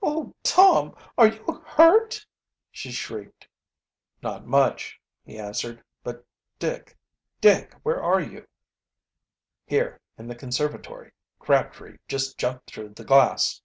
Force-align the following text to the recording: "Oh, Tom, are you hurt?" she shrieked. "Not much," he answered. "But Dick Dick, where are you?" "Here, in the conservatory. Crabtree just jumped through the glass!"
"Oh, 0.00 0.32
Tom, 0.44 0.94
are 1.18 1.26
you 1.26 1.60
hurt?" 1.66 2.24
she 2.70 2.92
shrieked. 2.92 3.48
"Not 4.22 4.46
much," 4.46 5.00
he 5.24 5.36
answered. 5.36 5.82
"But 6.04 6.24
Dick 6.60 6.96
Dick, 7.40 7.74
where 7.82 8.00
are 8.00 8.20
you?" 8.20 8.46
"Here, 9.66 10.00
in 10.16 10.28
the 10.28 10.36
conservatory. 10.36 11.10
Crabtree 11.40 11.98
just 12.06 12.38
jumped 12.38 12.70
through 12.72 12.90
the 12.90 13.02
glass!" 13.04 13.60